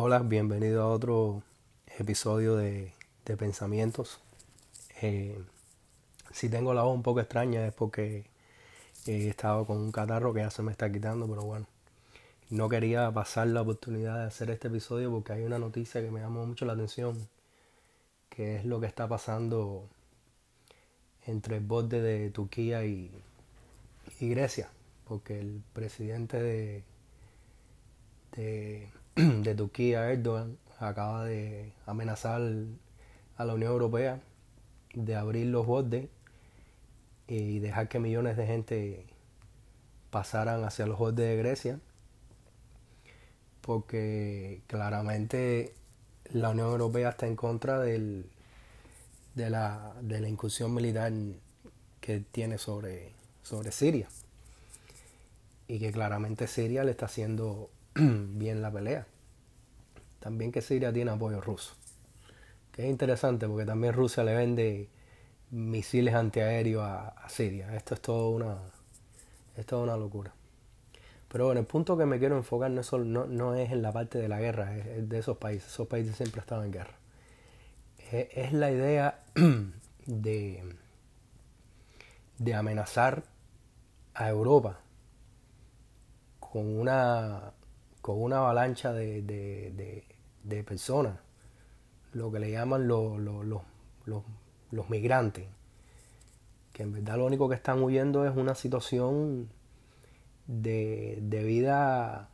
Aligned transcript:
Hola, 0.00 0.20
bienvenido 0.20 0.84
a 0.84 0.90
otro 0.90 1.42
episodio 1.98 2.54
de, 2.54 2.92
Pensamientos. 3.36 4.20
Eh, 5.02 5.36
si 6.30 6.48
tengo 6.48 6.72
la 6.72 6.82
voz 6.82 6.94
un 6.94 7.02
poco 7.02 7.18
extraña 7.18 7.66
es 7.66 7.74
porque 7.74 8.24
he 9.06 9.26
estado 9.26 9.66
con 9.66 9.78
un 9.78 9.90
catarro 9.90 10.32
que 10.32 10.38
ya 10.38 10.50
se 10.50 10.62
me 10.62 10.70
está 10.70 10.92
quitando, 10.92 11.26
pero 11.26 11.42
bueno, 11.42 11.66
no 12.48 12.68
quería 12.68 13.10
pasar 13.10 13.48
la 13.48 13.62
oportunidad 13.62 14.20
de 14.20 14.26
hacer 14.26 14.50
este 14.50 14.68
episodio 14.68 15.10
porque 15.10 15.32
hay 15.32 15.42
una 15.42 15.58
noticia 15.58 16.00
que 16.00 16.12
me 16.12 16.20
llamó 16.20 16.46
mucho 16.46 16.64
la 16.64 16.74
atención, 16.74 17.28
que 18.28 18.54
es 18.54 18.64
lo 18.64 18.78
que 18.78 18.86
está 18.86 19.08
pasando 19.08 19.88
entre 21.26 21.56
el 21.56 21.64
borde 21.64 22.00
de 22.00 22.30
Turquía 22.30 22.84
y, 22.84 23.10
y 24.20 24.28
Grecia, 24.28 24.70
porque 25.08 25.40
el 25.40 25.60
presidente 25.72 26.40
de, 26.40 26.84
de 28.36 28.88
de 29.42 29.54
Turquía, 29.56 30.12
Erdogan, 30.12 30.58
acaba 30.78 31.24
de 31.24 31.72
amenazar 31.86 32.40
a 33.36 33.44
la 33.44 33.54
Unión 33.54 33.72
Europea 33.72 34.20
de 34.94 35.16
abrir 35.16 35.46
los 35.46 35.66
bordes 35.66 36.08
y 37.26 37.58
dejar 37.58 37.88
que 37.88 37.98
millones 37.98 38.36
de 38.36 38.46
gente 38.46 39.06
pasaran 40.10 40.62
hacia 40.62 40.86
los 40.86 41.00
bordes 41.00 41.28
de 41.28 41.36
Grecia, 41.36 41.80
porque 43.60 44.62
claramente 44.68 45.74
la 46.32 46.50
Unión 46.50 46.68
Europea 46.68 47.08
está 47.08 47.26
en 47.26 47.34
contra 47.34 47.80
del, 47.80 48.30
de, 49.34 49.50
la, 49.50 49.94
de 50.00 50.20
la 50.20 50.28
incursión 50.28 50.72
militar 50.72 51.12
que 52.00 52.20
tiene 52.20 52.56
sobre, 52.56 53.10
sobre 53.42 53.72
Siria 53.72 54.06
y 55.66 55.80
que 55.80 55.90
claramente 55.90 56.46
Siria 56.46 56.84
le 56.84 56.92
está 56.92 57.06
haciendo 57.06 57.68
bien 58.38 58.62
la 58.62 58.70
pelea. 58.70 59.06
También 60.20 60.52
que 60.52 60.62
Siria 60.62 60.92
tiene 60.92 61.10
apoyo 61.10 61.40
ruso. 61.40 61.74
Que 62.72 62.84
es 62.84 62.90
interesante 62.90 63.48
porque 63.48 63.64
también 63.64 63.92
Rusia 63.92 64.22
le 64.24 64.34
vende 64.34 64.88
misiles 65.50 66.14
antiaéreos 66.14 66.84
a, 66.84 67.28
Siria. 67.28 67.74
Esto 67.74 67.94
es 67.94 68.00
todo 68.00 68.30
una, 68.30 68.58
es 69.56 69.72
una 69.72 69.96
locura. 69.96 70.32
Pero 71.28 71.46
bueno, 71.46 71.60
el 71.60 71.66
punto 71.66 71.96
que 71.96 72.06
me 72.06 72.18
quiero 72.18 72.36
enfocar 72.36 72.70
no 72.70 72.80
es, 72.80 72.92
no, 72.92 73.54
es 73.54 73.70
en 73.70 73.82
la 73.82 73.92
parte 73.92 74.18
de 74.18 74.28
la 74.28 74.40
guerra, 74.40 74.76
es, 74.76 75.08
de 75.08 75.18
esos 75.18 75.36
países. 75.36 75.68
Esos 75.68 75.88
países 75.88 76.16
siempre 76.16 76.40
estaban 76.40 76.66
en 76.66 76.72
guerra. 76.72 76.94
Es, 78.10 78.28
es 78.32 78.52
la 78.52 78.70
idea 78.70 79.24
de, 80.06 80.74
de 82.38 82.54
amenazar 82.54 83.24
a 84.14 84.28
Europa 84.28 84.80
con 86.40 86.78
una 86.78 87.52
con 88.00 88.22
una 88.22 88.38
avalancha 88.38 88.92
de, 88.92 89.22
de, 89.22 90.64
personas, 90.64 91.18
lo 92.12 92.32
que 92.32 92.38
le 92.38 92.50
llaman 92.50 92.88
los, 92.88 93.18
los, 93.20 94.90
migrantes, 94.90 95.46
que 96.72 96.82
en 96.82 96.92
verdad 96.92 97.18
lo 97.18 97.26
único 97.26 97.48
que 97.48 97.54
están 97.54 97.82
huyendo 97.82 98.26
es 98.26 98.36
una 98.36 98.54
situación 98.54 99.48
de, 100.46 101.18
de 101.22 101.44
vida 101.44 102.28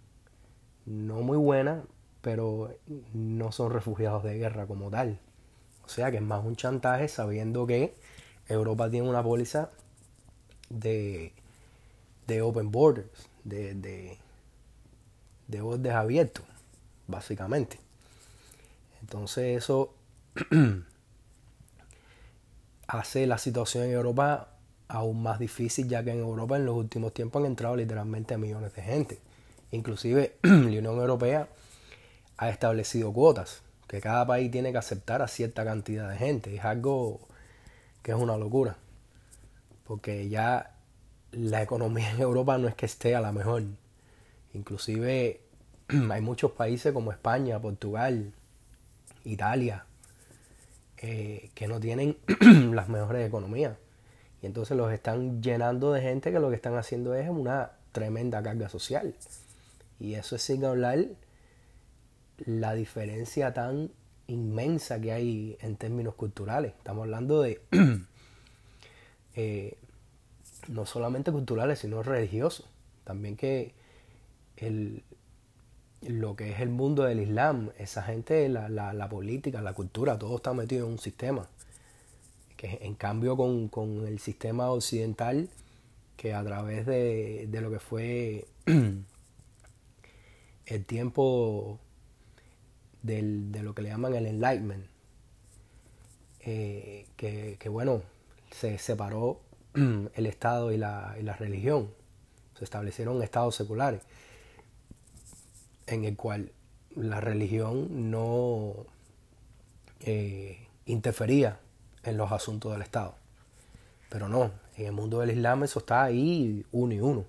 no 0.87 1.23
muy 1.23 1.39
buena, 1.39 1.85
pero 2.21 2.75
no 3.13 3.53
son 3.53 3.73
refugiados 3.73 4.23
de 4.23 4.39
guerra 4.39 4.67
como 4.67 4.91
tal. 4.91 5.21
O 5.85 5.89
sea 5.89 6.11
que 6.11 6.17
es 6.17 6.23
más 6.23 6.45
un 6.45 6.57
chantaje 6.57 7.09
sabiendo 7.09 7.67
que 7.67 7.95
Europa 8.49 8.91
tiene 8.91 9.09
una 9.09 9.23
póliza 9.23 9.71
de, 10.71 11.33
de 12.27 12.43
open 12.43 12.71
borders, 12.71 13.29
de, 13.45 13.75
de 13.75 14.19
bordes 15.49 15.93
abiertos, 15.93 16.45
básicamente. 17.07 17.79
Entonces 19.01 19.59
eso 19.59 19.95
hace 22.89 23.27
la 23.27 23.39
situación 23.39 23.85
en 23.85 23.93
Europa 23.93 24.49
aún 24.89 25.23
más 25.23 25.39
difícil, 25.39 25.89
ya 25.89 26.03
que 26.05 26.13
en 26.13 26.21
Europa 26.21 26.57
en 26.57 26.67
los 26.67 26.77
últimos 26.77 27.13
tiempos 27.13 27.41
han 27.41 27.47
entrado 27.47 27.77
literalmente 27.77 28.37
millones 28.39 28.75
de 28.75 28.83
gente. 28.83 29.19
Inclusive 29.71 30.37
la 30.43 30.55
Unión 30.55 30.87
Europea 30.87 31.49
ha 32.37 32.49
establecido 32.49 33.13
cuotas, 33.13 33.63
que 33.89 34.01
cada 34.01 34.27
país 34.27 34.51
tiene 34.51 34.73
que 34.73 34.79
aceptar 34.79 35.23
a 35.23 35.29
cierta 35.29 35.65
cantidad 35.65 36.09
de 36.09 36.17
gente. 36.17 36.55
Es 36.55 36.65
algo 36.65 37.21
que 38.03 38.13
es 38.13 38.19
una 38.19 38.37
locura, 38.37 38.77
porque 39.87 40.29
ya 40.29 40.75
la 41.33 41.63
economía 41.63 42.11
en 42.11 42.21
Europa 42.21 42.59
no 42.59 42.69
es 42.69 42.75
que 42.75 42.87
esté 42.87 43.15
a 43.15 43.21
la 43.21 43.33
mejor. 43.33 43.65
Inclusive 44.55 45.41
hay 46.11 46.21
muchos 46.21 46.53
países 46.53 46.93
como 46.93 47.13
España, 47.13 47.61
Portugal, 47.61 48.33
Italia, 49.25 49.85
eh, 50.99 51.51
que 51.55 51.69
no 51.69 51.81
tienen 51.81 52.17
las 52.73 52.89
mejores 52.89 53.27
economías. 53.27 53.77
Y 54.43 54.47
entonces 54.47 54.77
los 54.77 54.93
están 54.93 55.43
llenando 55.43 55.93
de 55.93 56.03
gente 56.03 56.33
que 56.33 56.39
lo 56.39 56.51
que 56.51 56.57
están 56.57 56.77
haciendo 56.77 57.15
es 57.15 57.29
una 57.29 57.73
tremenda 57.93 58.43
carga 58.43 58.69
social. 58.69 59.15
Y 59.99 60.15
eso 60.15 60.37
es 60.37 60.43
sin 60.43 60.65
hablar 60.65 61.07
la 62.39 62.75
diferencia 62.75 63.55
tan 63.55 63.91
inmensa 64.27 65.01
que 65.01 65.13
hay 65.13 65.57
en 65.61 65.77
términos 65.77 66.15
culturales. 66.15 66.75
Estamos 66.77 67.05
hablando 67.05 67.43
de 67.43 67.61
eh, 69.35 69.77
no 70.69 70.87
solamente 70.87 71.33
culturales, 71.33 71.79
sino 71.81 72.03
religiosos. 72.03 72.67
También 73.05 73.37
que 73.37 73.75
el, 74.57 75.05
lo 76.07 76.37
que 76.37 76.53
es 76.53 76.61
el 76.61 76.69
mundo 76.69 77.05
del 77.05 77.21
Islam, 77.21 77.71
esa 77.79 78.03
gente, 78.03 78.49
la, 78.49 78.69
la, 78.69 79.09
política, 79.09 79.63
la 79.63 79.73
cultura, 79.73 80.19
todo 80.19 80.37
está 80.37 80.53
metido 80.53 80.87
en 80.87 80.93
un 80.93 80.99
sistema. 80.99 81.49
Que 82.57 82.79
en 82.83 82.95
cambio 82.95 83.37
con, 83.37 83.69
con 83.69 84.07
el 84.07 84.19
sistema 84.19 84.71
occidental, 84.71 85.49
que 86.17 86.35
a 86.35 86.45
través 86.45 86.87
de, 86.87 87.47
de 87.49 87.61
lo 87.61 87.71
que 87.71 87.79
fue 87.79 88.47
el 90.67 90.85
tiempo 90.85 91.79
del, 93.03 93.53
de 93.53 93.63
lo 93.63 93.75
que 93.75 93.83
le 93.83 93.89
llaman 93.89 94.15
el 94.15 94.27
Enlightenment, 94.27 94.87
eh, 96.41 97.07
que, 97.17 97.57
que, 97.59 97.69
bueno, 97.69 98.03
se 98.51 98.79
separó 98.79 99.41
el 99.75 100.27
Estado 100.27 100.73
y 100.73 100.77
la, 100.77 101.17
y 101.19 101.23
la 101.23 101.35
religión, 101.35 101.91
se 102.59 102.65
establecieron 102.65 103.23
estados 103.23 103.57
seculares 103.57 104.03
en 105.87 106.05
el 106.05 106.17
cual 106.17 106.53
la 106.95 107.21
religión 107.21 108.11
no 108.11 108.87
eh, 110.01 110.67
interfería 110.87 111.61
en 112.03 112.17
los 112.17 112.33
asuntos 112.33 112.73
del 112.73 112.83
Estado. 112.83 113.17
Pero 114.09 114.29
no, 114.29 114.53
en 114.77 114.87
el 114.87 114.93
mundo 114.93 115.21
del 115.21 115.31
Islam 115.31 115.65
eso 115.65 115.81
está 115.81 116.05
ahí 116.05 116.65
uno 116.73 116.95
y 116.95 117.01
uno. 117.01 117.25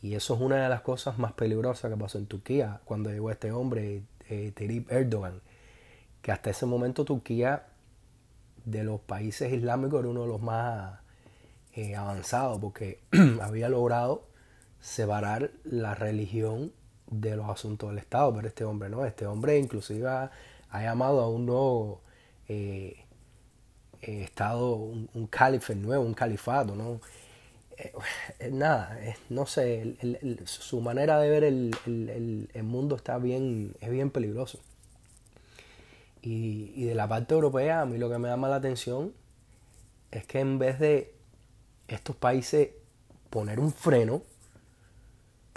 Y 0.00 0.14
eso 0.14 0.34
es 0.34 0.40
una 0.40 0.62
de 0.62 0.68
las 0.68 0.80
cosas 0.82 1.18
más 1.18 1.32
peligrosas 1.32 1.90
que 1.90 1.96
pasó 1.96 2.18
en 2.18 2.26
Turquía 2.26 2.80
cuando 2.84 3.10
llegó 3.10 3.30
este 3.30 3.50
hombre, 3.50 4.02
eh, 4.28 4.84
Erdogan, 4.88 5.40
que 6.22 6.32
hasta 6.32 6.50
ese 6.50 6.66
momento 6.66 7.04
Turquía, 7.04 7.66
de 8.64 8.84
los 8.84 9.00
países 9.00 9.52
islámicos, 9.52 10.00
era 10.00 10.08
uno 10.08 10.22
de 10.22 10.28
los 10.28 10.42
más 10.42 11.00
eh, 11.72 11.96
avanzados 11.96 12.60
porque 12.60 13.00
había 13.40 13.68
logrado 13.68 14.24
separar 14.80 15.50
la 15.64 15.94
religión 15.94 16.72
de 17.10 17.36
los 17.36 17.48
asuntos 17.48 17.90
del 17.90 17.98
Estado, 17.98 18.34
pero 18.34 18.48
este 18.48 18.64
hombre 18.64 18.88
no, 18.88 19.04
este 19.04 19.26
hombre 19.26 19.58
inclusive 19.58 20.08
ha, 20.08 20.30
llamado 20.72 21.20
a 21.20 21.28
un 21.28 21.46
nuevo 21.46 22.02
eh, 22.48 23.04
eh, 24.02 24.22
Estado, 24.22 24.74
un, 24.76 25.08
un 25.14 25.28
nuevo, 25.82 26.04
un 26.04 26.14
califato, 26.14 26.74
¿no? 26.74 27.00
Eh, 27.76 28.50
nada, 28.50 28.98
no 29.28 29.46
sé, 29.46 29.96
su 30.44 30.80
manera 30.80 31.18
de 31.20 31.30
ver 31.30 31.44
el, 31.44 32.48
mundo 32.62 32.96
está 32.96 33.18
bien, 33.18 33.74
es 33.80 33.90
bien 33.90 34.10
peligroso. 34.10 34.58
Y, 36.20 36.72
y 36.74 36.84
de 36.84 36.94
la 36.94 37.08
parte 37.08 37.34
europea, 37.34 37.82
a 37.82 37.86
mí 37.86 37.96
lo 37.96 38.10
que 38.10 38.18
me 38.18 38.28
llama 38.28 38.48
la 38.48 38.56
atención 38.56 39.14
es 40.10 40.26
que 40.26 40.40
en 40.40 40.58
vez 40.58 40.78
de 40.80 41.14
estos 41.86 42.16
países 42.16 42.70
poner 43.30 43.60
un 43.60 43.72
freno, 43.72 44.22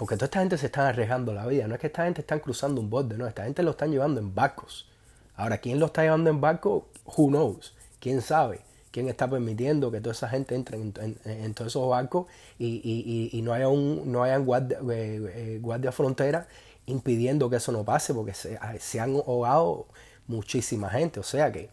porque 0.02 0.16
toda 0.16 0.24
esta 0.24 0.40
gente 0.40 0.58
se 0.58 0.66
está 0.66 0.88
arriesgando 0.88 1.32
la 1.32 1.46
vida. 1.46 1.68
No 1.68 1.76
es 1.76 1.80
que 1.80 1.86
esta 1.86 2.02
gente 2.02 2.22
están 2.22 2.40
cruzando 2.40 2.80
un 2.80 2.90
borde, 2.90 3.16
no. 3.16 3.24
Esta 3.28 3.44
gente 3.44 3.62
lo 3.62 3.70
están 3.70 3.92
llevando 3.92 4.18
en 4.18 4.34
barcos. 4.34 4.90
Ahora, 5.36 5.58
¿quién 5.58 5.78
lo 5.78 5.86
está 5.86 6.02
llevando 6.02 6.28
en 6.28 6.40
barco? 6.40 6.88
Who 7.04 7.28
knows? 7.28 7.72
¿Quién 8.00 8.20
sabe? 8.20 8.62
¿Quién 8.90 9.08
está 9.08 9.30
permitiendo 9.30 9.92
que 9.92 10.00
toda 10.00 10.10
esa 10.10 10.28
gente 10.28 10.56
entre 10.56 10.76
en, 10.76 11.54
todos 11.54 11.70
esos 11.70 11.88
barcos 11.88 12.26
y, 12.58 13.40
no 13.44 13.52
haya 13.52 13.68
un 13.68 14.10
no 14.10 14.24
hayan 14.24 14.44
guardia, 14.44 14.80
eh, 14.90 15.60
eh, 15.62 15.92
frontera 15.92 16.48
impidiendo 16.86 17.48
que 17.48 17.54
eso 17.58 17.70
no 17.70 17.84
pase? 17.84 18.12
Porque 18.12 18.34
se, 18.34 19.00
han 19.00 19.14
ahogado 19.14 19.86
muchísima 20.26 20.90
gente. 20.90 21.20
O 21.20 21.22
sea 21.22 21.52
que 21.52 21.70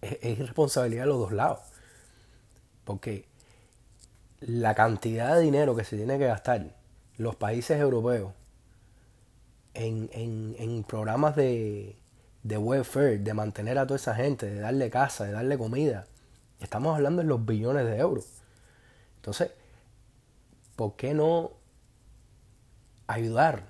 es, 0.00 0.12
es 0.22 0.38
irresponsabilidad 0.38 1.02
de 1.02 1.08
los 1.08 1.18
dos 1.18 1.32
lados. 1.32 1.58
Porque 2.84 3.26
la 4.38 4.76
cantidad 4.76 5.34
de 5.34 5.40
dinero 5.40 5.74
que 5.74 5.82
se 5.82 5.96
tiene 5.96 6.18
que 6.18 6.26
gastar 6.26 6.75
los 7.18 7.36
países 7.36 7.80
europeos 7.80 8.32
en, 9.74 10.10
en, 10.12 10.84
programas 10.84 11.36
de, 11.36 11.96
de 12.42 12.58
welfare, 12.58 13.18
de 13.18 13.34
mantener 13.34 13.78
a 13.78 13.86
toda 13.86 13.96
esa 13.96 14.14
gente, 14.14 14.46
de 14.46 14.60
darle 14.60 14.90
casa, 14.90 15.24
de 15.24 15.32
darle 15.32 15.58
comida. 15.58 16.06
Estamos 16.60 16.94
hablando 16.94 17.22
en 17.22 17.28
los 17.28 17.44
billones 17.44 17.84
de 17.84 17.98
euros. 17.98 18.26
Entonces, 19.16 19.50
¿por 20.76 20.96
qué 20.96 21.12
no 21.12 21.52
ayudar 23.06 23.64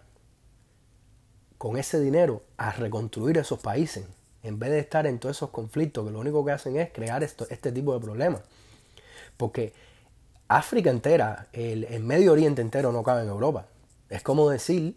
con 1.59 1.77
ese 1.77 1.99
dinero 2.01 2.43
a 2.57 2.71
reconstruir 2.73 3.39
esos 3.39 3.61
países? 3.61 4.07
En 4.43 4.61
vez 4.61 4.71
de 4.71 4.79
estar 4.79 5.07
en 5.07 5.19
todos 5.19 5.37
esos 5.37 5.51
conflictos 5.51 6.07
que 6.07 6.13
lo 6.13 6.21
único 6.21 6.45
que 6.45 6.53
hacen 6.53 6.77
es 6.77 6.93
crear 6.93 7.25
esto, 7.25 7.47
este 7.51 7.73
tipo 7.73 7.93
de 7.95 8.01
problemas. 8.01 8.43
Porque 9.37 9.73
África 10.49 10.91
entera, 10.91 11.49
el, 11.53 12.01
Medio 12.01 12.33
Oriente 12.33 12.63
entero 12.63 12.93
no 12.93 13.03
cabe 13.03 13.23
en 13.23 13.29
Europa. 13.29 13.67
Es 14.09 14.23
como 14.23 14.49
decir 14.49 14.97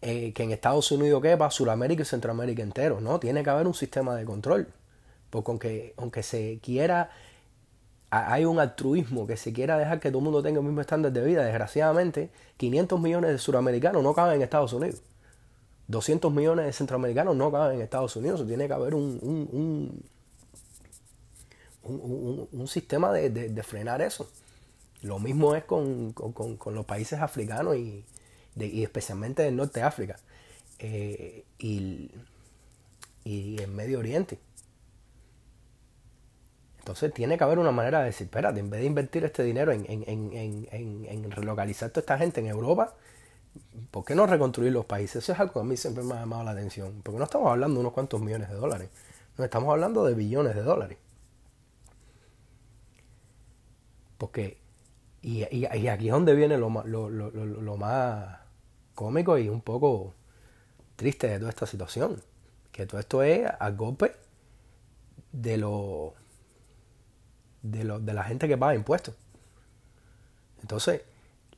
eh, 0.00 0.32
que 0.32 0.42
en 0.42 0.52
Estados 0.52 0.90
Unidos 0.90 1.20
quepa 1.22 1.50
Sudamérica 1.50 2.02
y 2.02 2.06
Centroamérica 2.06 2.62
entero. 2.62 3.00
No, 3.00 3.20
tiene 3.20 3.42
que 3.44 3.50
haber 3.50 3.66
un 3.66 3.74
sistema 3.74 4.14
de 4.14 4.24
control. 4.24 4.68
Porque 5.30 5.94
aunque, 5.96 6.22
se 6.22 6.58
quiera, 6.62 7.10
hay 8.10 8.44
un 8.44 8.60
altruismo 8.60 9.26
que 9.26 9.38
se 9.38 9.52
quiera 9.52 9.78
dejar 9.78 10.00
que 10.00 10.10
todo 10.10 10.18
el 10.18 10.24
mundo 10.24 10.42
tenga 10.42 10.60
el 10.60 10.66
mismo 10.66 10.82
estándar 10.82 11.12
de 11.12 11.22
vida, 11.24 11.44
desgraciadamente, 11.44 12.30
500 12.58 13.00
millones 13.00 13.30
de 13.30 13.38
suramericanos 13.38 14.02
no 14.02 14.14
caben 14.14 14.36
en 14.36 14.42
Estados 14.42 14.72
Unidos. 14.74 15.02
200 15.88 16.32
millones 16.32 16.66
de 16.66 16.72
centroamericanos 16.72 17.36
no 17.36 17.50
caben 17.50 17.76
en 17.76 17.82
Estados 17.82 18.14
Unidos. 18.16 18.46
tiene 18.46 18.66
que 18.66 18.74
haber 18.74 18.94
un, 18.94 20.02
un 21.84 22.68
sistema 22.68 23.12
de, 23.12 23.30
de, 23.30 23.62
frenar 23.62 24.02
eso. 24.02 24.30
Lo 25.02 25.18
mismo 25.18 25.54
es 25.54 25.64
con, 25.64 26.12
con, 26.12 26.56
con 26.56 26.74
los 26.74 26.84
países 26.86 27.20
africanos 27.20 27.76
y, 27.76 28.04
y 28.56 28.82
especialmente 28.82 29.42
del 29.42 29.56
norte 29.56 29.80
de 29.80 29.86
África 29.86 30.16
eh, 30.78 31.44
y, 31.58 32.10
y 33.24 33.62
en 33.62 33.74
Medio 33.74 33.98
Oriente. 33.98 34.38
Entonces 36.80 37.14
tiene 37.14 37.38
que 37.38 37.44
haber 37.44 37.60
una 37.60 37.70
manera 37.70 38.00
de 38.00 38.06
decir, 38.06 38.24
espérate, 38.24 38.58
en 38.58 38.68
vez 38.68 38.80
de 38.80 38.86
invertir 38.86 39.24
este 39.24 39.44
dinero 39.44 39.70
en, 39.70 39.86
en, 39.88 40.02
en, 40.08 41.06
en, 41.08 41.30
relocalizar 41.30 41.90
toda 41.90 42.00
esta 42.00 42.18
gente 42.18 42.40
en 42.40 42.48
Europa, 42.48 42.94
¿por 43.92 44.04
qué 44.04 44.16
no 44.16 44.26
reconstruir 44.26 44.72
los 44.72 44.84
países? 44.84 45.22
Eso 45.22 45.32
es 45.32 45.38
algo 45.38 45.52
que 45.52 45.60
a 45.60 45.62
mí 45.62 45.76
siempre 45.76 46.02
me 46.02 46.14
ha 46.14 46.20
llamado 46.20 46.42
la 46.42 46.50
atención. 46.50 47.00
Porque 47.04 47.18
no 47.18 47.24
estamos 47.24 47.48
hablando 47.48 47.74
de 47.74 47.80
unos 47.80 47.92
cuantos 47.92 48.20
millones 48.20 48.48
de 48.48 48.56
dólares, 48.56 48.88
no 49.38 49.44
estamos 49.44 49.70
hablando 49.70 50.04
de 50.04 50.14
billones 50.14 50.56
de 50.56 50.62
dólares. 50.62 50.98
Porque, 54.22 54.56
y, 55.20 55.44
y, 55.50 55.66
aquí 55.66 56.06
es 56.06 56.12
donde 56.12 56.36
viene 56.36 56.56
lo, 56.56 56.70
lo, 56.84 57.10
lo, 57.10 57.30
lo 57.32 57.76
más 57.76 58.38
cómico 58.94 59.36
y 59.36 59.48
un 59.48 59.60
poco 59.60 60.14
triste 60.94 61.26
de 61.26 61.38
toda 61.40 61.50
esta 61.50 61.66
situación. 61.66 62.22
Que 62.70 62.86
todo 62.86 63.00
esto 63.00 63.24
es 63.24 63.50
a 63.58 63.70
golpe 63.70 64.14
de 65.32 65.56
lo, 65.56 66.14
de 67.62 67.82
lo 67.82 67.98
de 67.98 68.14
la 68.14 68.22
gente 68.22 68.46
que 68.46 68.56
paga 68.56 68.76
impuestos. 68.76 69.16
Entonces, 70.60 71.02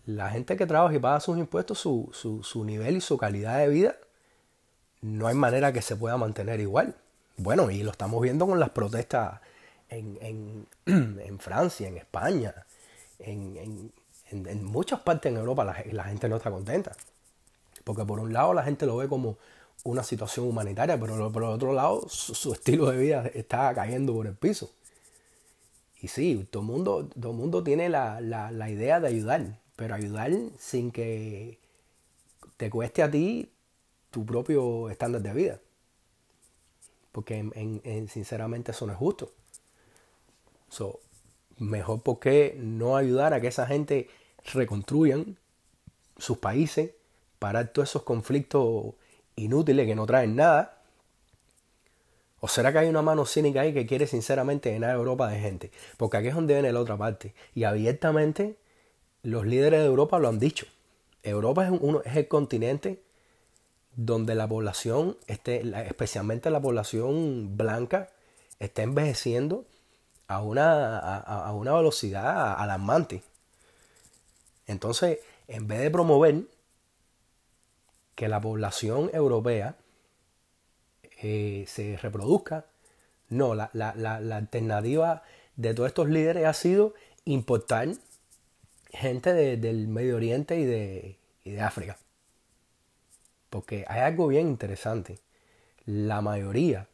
la 0.06 0.30
gente 0.30 0.56
que 0.56 0.64
trabaja 0.64 0.94
y 0.94 1.00
paga 1.00 1.20
sus 1.20 1.36
impuestos, 1.36 1.78
su, 1.78 2.08
su, 2.14 2.42
su 2.42 2.64
nivel 2.64 2.96
y 2.96 3.02
su 3.02 3.18
calidad 3.18 3.58
de 3.58 3.68
vida, 3.68 3.96
no 5.02 5.26
hay 5.26 5.34
manera 5.34 5.70
que 5.74 5.82
se 5.82 5.96
pueda 5.96 6.16
mantener 6.16 6.60
igual. 6.60 6.96
Bueno, 7.36 7.70
y 7.70 7.82
lo 7.82 7.90
estamos 7.90 8.22
viendo 8.22 8.46
con 8.46 8.58
las 8.58 8.70
protestas 8.70 9.42
en, 9.88 10.18
en, 10.20 10.66
en 11.20 11.38
Francia, 11.38 11.88
en 11.88 11.96
España, 11.96 12.54
en, 13.18 13.92
en, 14.30 14.64
muchas 14.64 15.00
partes 15.00 15.30
en 15.30 15.38
Europa 15.38 15.64
la, 15.64 15.84
la 15.92 16.04
gente 16.04 16.28
no 16.28 16.36
está 16.36 16.50
contenta. 16.50 16.96
Porque 17.84 18.04
por 18.04 18.18
un 18.18 18.32
lado 18.32 18.54
la 18.54 18.62
gente 18.62 18.86
lo 18.86 18.96
ve 18.96 19.08
como 19.08 19.36
una 19.84 20.02
situación 20.02 20.46
humanitaria, 20.46 20.98
pero 20.98 21.30
por 21.30 21.42
el 21.42 21.50
otro 21.50 21.72
lado 21.72 22.08
su, 22.08 22.52
estilo 22.52 22.90
de 22.90 22.98
vida 22.98 23.30
está 23.34 23.72
cayendo 23.74 24.14
por 24.14 24.26
el 24.26 24.34
piso. 24.34 24.70
Y 26.00 26.08
sí, 26.08 26.46
todo 26.50 26.62
el 26.62 26.68
mundo, 26.68 27.08
todo 27.08 27.32
mundo 27.32 27.62
tiene 27.62 27.88
la, 27.88 28.20
idea 28.68 29.00
de 29.00 29.08
ayudar, 29.08 29.58
pero 29.76 29.94
ayudar 29.94 30.32
sin 30.58 30.90
que 30.90 31.58
te 32.56 32.70
cueste 32.70 33.02
a 33.02 33.10
ti 33.10 33.50
tu 34.10 34.24
propio 34.24 34.90
estándar 34.90 35.22
de 35.22 35.32
vida. 35.32 35.60
Porque 37.12 37.38
en, 37.38 38.08
sinceramente 38.08 38.72
eso 38.72 38.86
no 38.86 38.92
es 38.92 38.98
justo. 38.98 39.32
Mejor 41.58 42.02
porque 42.02 42.56
no 42.58 42.96
ayudar 42.96 43.32
a 43.32 43.40
que 43.40 43.46
esa 43.48 43.66
gente 43.66 44.08
reconstruyan 44.52 45.36
sus 46.18 46.38
países 46.38 46.90
parar 47.38 47.68
todos 47.68 47.90
esos 47.90 48.02
conflictos 48.02 48.94
inútiles 49.36 49.86
que 49.86 49.94
no 49.94 50.06
traen 50.06 50.36
nada? 50.36 50.80
¿O 52.40 52.48
será 52.48 52.72
que 52.72 52.78
hay 52.78 52.88
una 52.88 53.02
mano 53.02 53.24
cínica 53.26 53.62
ahí 53.62 53.72
que 53.72 53.86
quiere 53.86 54.06
sinceramente 54.06 54.72
llenar 54.72 54.94
Europa 54.94 55.28
de 55.28 55.40
gente? 55.40 55.70
Porque 55.96 56.16
aquí 56.16 56.28
es 56.28 56.34
donde 56.34 56.54
viene 56.54 56.72
la 56.72 56.80
otra 56.80 56.96
parte. 56.96 57.34
Y 57.54 57.64
abiertamente 57.64 58.56
los 59.22 59.46
líderes 59.46 59.80
de 59.80 59.86
Europa 59.86 60.18
lo 60.18 60.28
han 60.28 60.38
dicho. 60.38 60.66
Europa 61.22 61.66
es, 61.66 61.70
uno, 61.78 62.02
es 62.04 62.16
el 62.16 62.28
continente 62.28 63.02
donde 63.96 64.34
la 64.34 64.48
población, 64.48 65.16
esté, 65.26 65.62
especialmente 65.86 66.50
la 66.50 66.60
población 66.60 67.56
blanca, 67.56 68.10
está 68.58 68.82
envejeciendo 68.82 69.64
a 70.34 70.40
una, 70.40 70.98
a 70.98 71.52
una 71.52 71.74
velocidad 71.74 72.54
alarmante. 72.58 73.22
Entonces, 74.66 75.18
en 75.48 75.66
vez 75.66 75.80
de 75.80 75.90
promover 75.90 76.44
que 78.14 78.28
la 78.28 78.40
población 78.40 79.10
europea 79.12 79.76
eh, 81.22 81.64
se 81.68 81.96
reproduzca. 81.96 82.66
No, 83.28 83.54
la, 83.54 83.70
alternativa 84.36 85.22
de 85.56 85.74
todos 85.74 85.88
estos 85.88 86.08
líderes 86.08 86.44
ha 86.46 86.52
sido 86.52 86.94
importar 87.24 87.88
gente 88.90 89.32
del 89.32 89.88
Medio 89.88 90.16
Oriente 90.16 90.58
y 90.58 90.64
de, 90.64 91.18
de 91.44 91.60
África. 91.60 91.96
Porque 93.50 93.84
hay 93.88 94.02
algo 94.02 94.28
bien 94.28 94.48
interesante. 94.48 95.18
La 95.86 96.20
mayoría 96.20 96.88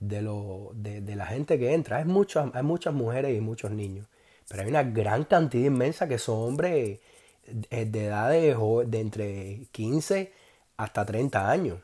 de, 0.00 0.22
lo, 0.22 0.70
de, 0.74 1.14
la 1.14 1.26
gente 1.26 1.58
que 1.58 1.74
entra, 1.74 1.98
hay 1.98 2.04
muchas, 2.06 2.52
muchas 2.62 2.94
mujeres 2.94 3.36
y 3.36 3.40
muchos 3.40 3.70
niños, 3.70 4.06
pero 4.48 4.62
hay 4.62 4.68
una 4.68 4.82
gran 4.82 5.24
cantidad 5.24 5.66
inmensa 5.66 6.08
que 6.08 6.18
son 6.18 6.38
hombres 6.38 6.98
de, 7.46 7.86
de 7.86 8.04
edades 8.06 8.56
de 8.86 9.00
entre 9.00 9.66
15 9.72 10.32
hasta 10.78 11.04
30 11.04 11.50
años. 11.50 11.78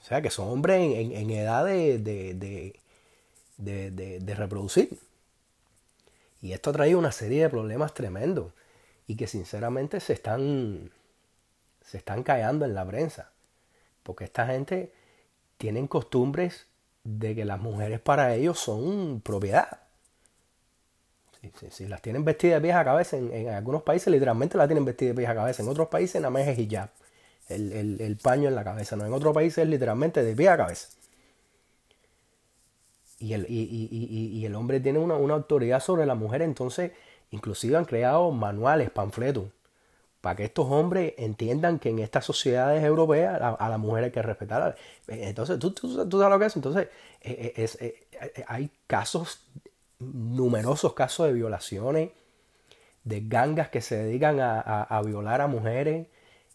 O 0.00 0.04
sea, 0.08 0.22
que 0.22 0.30
son 0.30 0.48
hombres 0.48 0.80
en, 0.80 1.30
edad 1.30 1.66
de, 1.66 1.98
de, 3.58 4.34
reproducir. 4.34 4.98
Y 6.40 6.52
esto 6.52 6.70
ha 6.70 6.72
traído 6.72 6.98
una 6.98 7.12
serie 7.12 7.42
de 7.42 7.50
problemas 7.50 7.92
tremendos 7.92 8.54
y 9.06 9.16
que 9.16 9.26
sinceramente 9.26 10.00
se 10.00 10.14
están, 10.14 10.90
se 11.84 11.98
están 11.98 12.24
en 12.26 12.74
la 12.74 12.86
prensa. 12.86 13.32
Porque 14.02 14.24
esta 14.24 14.46
gente 14.46 14.94
tienen 15.58 15.86
costumbres 15.86 16.67
de 17.16 17.34
que 17.34 17.44
las 17.44 17.58
mujeres 17.58 18.00
para 18.00 18.34
ellos 18.34 18.58
son 18.58 19.22
propiedad. 19.22 19.80
Si, 21.70 21.86
las 21.86 22.02
tienen 22.02 22.24
vestidas 22.24 22.56
de 22.56 22.66
pies 22.66 22.74
a 22.74 22.84
cabeza, 22.84 23.16
en, 23.16 23.48
algunos 23.48 23.82
países 23.82 24.12
literalmente 24.12 24.58
las 24.58 24.68
tienen 24.68 24.84
vestidas 24.84 25.14
de 25.14 25.20
pies 25.20 25.30
a 25.30 25.34
cabeza, 25.34 25.62
en 25.62 25.68
otros 25.68 25.88
países 25.88 26.20
nada 26.20 26.30
más 26.30 26.46
es 26.46 26.58
hijab 26.58 26.90
el, 27.48 28.18
paño 28.22 28.48
en 28.48 28.54
la 28.54 28.64
cabeza. 28.64 28.96
¿no? 28.96 29.06
En 29.06 29.12
otro 29.12 29.32
país 29.32 29.56
es 29.56 29.66
literalmente 29.66 30.22
de 30.22 30.36
pie 30.36 30.50
a 30.50 30.56
cabeza. 30.58 30.88
Y 33.20 33.32
el, 33.32 33.46
y, 33.48 34.44
el 34.44 34.54
hombre 34.54 34.80
tiene 34.80 34.98
una, 34.98 35.14
autoridad 35.34 35.80
sobre 35.80 36.04
la 36.04 36.14
mujer, 36.14 36.42
entonces 36.42 36.92
inclusive 37.30 37.76
han 37.76 37.84
creado 37.86 38.30
manuales, 38.32 38.90
panfletos, 38.90 39.46
para 40.20 40.36
que 40.36 40.44
estos 40.44 40.66
hombres 40.66 41.14
entiendan 41.16 41.78
que 41.78 41.90
en 41.90 42.00
estas 42.00 42.24
sociedades 42.24 42.82
europeas 42.84 43.40
a, 43.40 43.68
la 43.68 43.78
mujer 43.78 44.04
hay 44.04 44.10
que 44.10 44.22
respetar. 44.22 44.76
Entonces, 45.06 45.58
¿tú, 45.58 45.72
tú, 45.72 45.88
sabes 45.94 46.30
lo 46.30 46.38
que 46.38 46.46
es? 46.46 46.56
Entonces, 46.56 46.88
eh, 47.20 47.52
eh, 47.56 48.06
eh, 48.20 48.44
hay 48.46 48.70
casos, 48.86 49.46
numerosos 49.98 50.94
casos 50.94 51.26
de 51.26 51.32
violaciones, 51.32 52.10
de 53.04 53.22
gangas 53.26 53.68
que 53.68 53.80
se 53.80 53.96
dedican 53.96 54.38
a 54.40 55.02
violar 55.04 55.40
a 55.40 55.46
mujeres, 55.46 56.08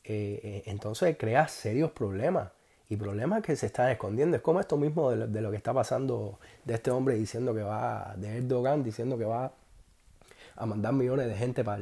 entonces 0.03 1.15
crea 1.17 1.47
serios 1.47 1.91
problemas 1.91 2.49
y 2.89 2.97
problemas 2.97 3.41
que 3.41 3.55
se 3.55 3.65
están 3.65 3.89
escondiendo. 3.89 4.37
Es 4.37 4.43
como 4.43 4.59
esto 4.59 4.77
mismo 4.77 5.11
de 5.11 5.41
lo, 5.41 5.51
que 5.51 5.57
está 5.57 5.73
pasando 5.73 6.39
de 6.63 6.75
este 6.75 6.91
hombre 6.91 7.15
diciendo 7.15 7.53
que 7.53 7.63
va, 7.63 8.13
de 8.17 8.37
Erdogan 8.37 8.83
diciendo 8.83 9.17
que 9.17 9.25
va 9.25 9.51
a 10.55 10.65
mandar 10.65 10.93
millones 10.93 11.27
de 11.27 11.35
gente 11.35 11.63
para, 11.63 11.81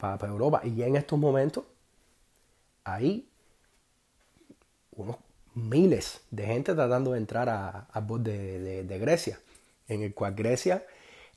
para, 0.00 0.32
Europa. 0.32 0.62
Y 0.64 0.82
en 0.82 0.96
estos 0.96 1.18
momentos 1.18 1.64
hay 2.84 3.28
unos 4.92 5.16
miles 5.54 6.22
de 6.30 6.46
gente 6.46 6.74
tratando 6.74 7.12
de 7.12 7.18
entrar 7.18 7.48
a, 7.48 7.88
a 7.92 8.00
de, 8.00 8.84
de, 8.84 8.98
Grecia, 8.98 9.38
en 9.88 10.02
el 10.02 10.14
cual 10.14 10.34
Grecia 10.34 10.84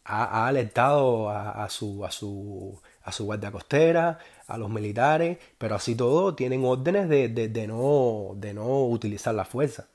ha, 0.06 0.48
alertado 0.48 1.30
a, 1.30 1.68
su, 1.70 2.06
a, 2.06 2.12
su, 2.12 2.80
a 3.04 3.12
su 3.12 3.26
guardia 3.26 3.52
costera, 3.52 4.20
a 4.48 4.58
los 4.58 4.70
militares, 4.70 5.38
pero 5.58 5.76
así 5.76 5.96
todo 5.96 6.36
tienen 6.36 6.64
órdenes 6.66 7.10
de, 7.10 7.30
de, 7.30 7.68
no, 7.68 8.34
de 8.36 8.54
no 8.54 8.86
utilizar 8.86 9.34
la 9.36 9.46
fuerza. 9.46 9.88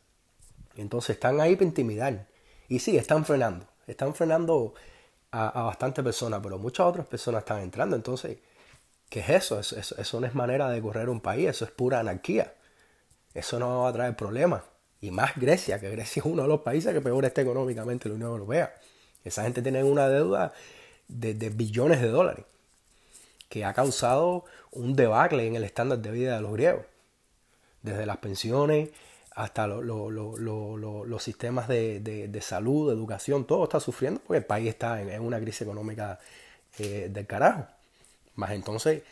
Entonces 0.77 1.17
están 1.17 1.41
ahí 1.41 1.57
para 1.57 1.67
intimidar. 1.67 2.27
Y 2.69 2.79
sí, 2.79 2.97
están 2.97 3.25
frenando. 3.25 3.67
Están 3.87 4.15
frenando 4.15 4.75
a, 5.31 5.63
bastantes 5.63 6.05
personas, 6.05 6.41
pero 6.43 6.59
muchas 6.59 6.87
otras 6.87 7.07
personas 7.07 7.41
están 7.41 7.61
entrando. 7.61 7.97
Entonces, 7.97 8.39
¿qué 9.09 9.21
es 9.21 9.29
eso? 9.31 9.59
Eso, 9.61 9.77
eso? 9.79 10.21
no 10.21 10.27
es 10.27 10.35
manera 10.35 10.69
de 10.71 10.81
correr 10.83 11.09
un 11.09 11.21
país, 11.21 11.49
eso 11.49 11.65
es 11.65 11.71
pura 11.71 12.01
anarquía. 12.01 12.55
Eso 13.35 13.59
no 13.59 13.83
va 13.83 13.91
a 13.91 13.93
traer 13.93 14.17
problemas. 14.17 14.63
Y 15.01 15.11
más 15.11 15.37
Grecia, 15.37 15.79
que 15.81 15.91
Grecia 15.91 16.21
es 16.21 16.27
uno 16.27 16.43
de 16.43 16.49
los 16.49 16.61
países 16.61 16.93
que 16.93 17.01
peor 17.01 17.25
está 17.25 17.43
económicamente 17.43 18.09
en 18.09 18.13
la 18.13 18.17
Unión 18.17 18.31
Europea. 18.33 18.75
Esa 19.25 19.45
gente 19.45 19.63
tiene 19.63 19.85
una 19.85 20.09
deuda 20.09 20.53
de, 21.09 21.35
de 21.35 21.51
billones 21.51 22.01
de 22.01 22.09
dólares 22.09 22.45
que 23.49 23.65
ha 23.65 23.73
causado 23.73 24.45
un 24.71 24.95
debacle 24.95 25.47
en 25.47 25.57
el 25.57 25.65
estándar 25.65 25.99
de 25.99 26.11
vida 26.11 26.37
de 26.37 26.43
los 26.43 26.53
griegos. 26.53 26.85
Desde 27.83 28.07
las 28.07 28.19
pensiones 28.19 28.91
hasta 29.39 29.69
los 29.69 31.23
sistemas 31.23 31.69
de, 31.69 32.41
salud, 32.43 32.89
de 32.89 32.95
educación, 32.95 33.47
todo 33.47 33.65
está 33.65 33.79
sufriendo 33.79 34.21
porque 34.27 34.39
el 34.39 34.45
país 34.45 34.69
está 34.69 35.01
en, 35.01 35.23
una 35.23 35.39
crisis 35.39 35.63
económica 35.63 36.19
eh, 36.79 37.09
del 37.11 37.27
carajo. 37.27 37.69
Más 38.39 38.53
entonces, 38.53 39.03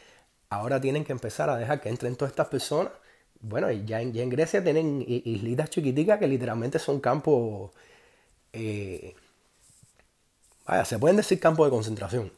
ahora 0.50 0.80
tienen 0.80 1.04
que 1.04 1.12
empezar 1.12 1.50
a 1.50 1.56
dejar 1.56 1.80
que 1.80 1.88
entren 1.90 2.16
todas 2.16 2.32
estas 2.32 2.48
personas. 2.48 2.92
Bueno, 3.40 3.70
ya 3.70 4.00
en, 4.00 4.12
ya 4.12 4.22
en 4.22 4.30
Grecia 4.30 4.62
tienen 4.64 5.04
islitas 5.06 5.70
chiquiticas 5.70 6.18
que 6.18 6.28
literalmente 6.28 6.78
son 6.78 7.00
campos, 7.00 7.72
eh, 8.52 9.14
vaya, 10.66 10.84
se 10.84 10.98
pueden 10.98 11.16
decir 11.18 11.38
campos 11.40 11.66
de 11.66 11.70
concentración 11.70 12.32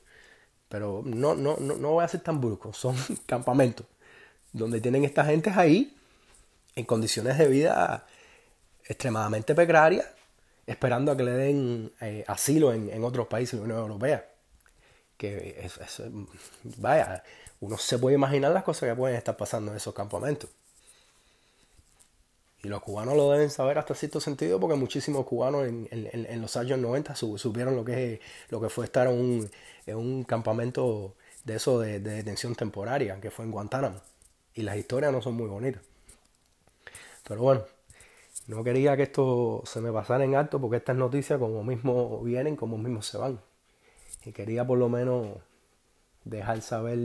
pero 0.69 1.03
no, 1.05 1.35
no, 1.35 1.57
no, 1.59 1.77
no 1.77 1.91
voy 1.93 2.05
a 2.05 2.09
ser 2.09 2.21
tan 2.21 2.41
brusco, 2.41 2.73
son 2.73 2.95
campamentos 3.27 3.87
donde 4.53 4.81
tienen 4.81 5.05
estas 5.05 5.27
gentes 5.27 5.57
ahí 5.57 5.97
en 6.75 6.85
condiciones 6.85 7.39
de 7.39 7.49
vida 7.49 8.07
extremadamente 8.85 9.55
precarias, 9.55 10.07
esperando 10.67 11.13
a 11.13 11.17
que 11.17 11.23
le 11.23 11.33
den 11.33 11.93
eh, 12.01 12.25
asilo 12.27 12.73
en, 12.73 13.05
otros 13.05 13.27
países 13.27 13.53
de 13.53 13.59
la 13.59 13.75
Unión 13.75 13.91
Europea. 13.91 14.28
Que 15.19 15.61
es, 15.63 16.03
vaya, 16.79 17.23
uno 17.61 17.77
se 17.77 17.99
puede 17.99 18.15
imaginar 18.15 18.53
las 18.53 18.65
cosas 18.65 18.89
que 18.89 18.95
pueden 18.95 19.17
estar 19.17 19.37
pasando 19.37 19.73
en 19.73 19.77
esos 19.77 19.93
campamentos. 19.93 20.49
Y 22.63 22.69
los 22.69 22.83
cubanos 22.83 23.17
lo 23.17 23.31
deben 23.31 23.51
saber 23.51 23.79
hasta 23.79 23.95
cierto 23.95 24.21
sentido 24.21 24.59
porque 24.59 24.75
muchísimos 24.77 25.27
cubanos 25.27 25.67
en, 25.69 26.41
los 26.41 26.57
años 26.57 26.79
90 26.79 27.15
supieron 27.15 27.77
lo 27.77 27.85
que, 27.85 28.21
lo 28.49 28.61
que 28.61 28.69
fue 28.69 28.87
estar 28.87 29.07
en 29.07 29.13
un, 29.15 29.51
en 29.87 29.97
un 29.97 30.25
campamento 30.25 31.15
de 31.45 31.57
eso 31.57 31.81
de, 31.81 32.01
detención 32.01 32.55
temporaria, 32.55 33.21
que 33.21 33.31
fue 33.31 33.45
en 33.45 33.53
Guantánamo. 33.53 34.01
Y 34.55 34.63
las 34.63 34.77
historias 34.77 35.13
no 35.13 35.23
son 35.23 35.35
muy 35.35 35.47
bonitas. 35.47 35.83
Pero 37.27 37.43
bueno, 37.43 37.63
no 38.49 38.65
quería 38.65 38.97
que 38.97 39.05
esto 39.05 39.63
se 39.65 39.81
me 39.81 39.93
pasara 39.93 40.25
en 40.25 40.35
alto 40.35 40.61
porque 40.61 40.79
estas 40.79 40.97
noticias 40.97 41.39
como 41.39 41.63
mismo 41.63 42.23
vienen, 42.23 42.57
como 42.57 42.77
mismo 42.79 43.03
se 43.03 43.19
van. 43.19 43.41
Y 44.25 44.33
quería 44.33 44.67
por 44.67 44.79
lo 44.79 44.89
menos 44.89 45.29
dejar 46.25 46.61
saber 46.61 46.99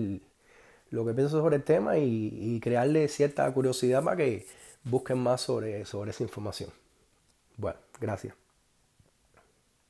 lo 0.90 1.06
que 1.06 1.14
pienso 1.14 1.40
sobre 1.40 1.58
el 1.58 1.64
tema 1.64 1.98
y, 1.98 2.30
y 2.34 2.60
crearle 2.60 3.08
cierta 3.08 3.52
curiosidad 3.54 4.04
para 4.04 4.18
que 4.18 4.46
busquen 4.84 5.18
más 5.18 5.42
sobre, 5.42 5.86
sobre 5.86 6.12
esa 6.12 6.24
información. 6.24 6.70
Bueno, 7.58 7.80
gracias. 8.00 8.43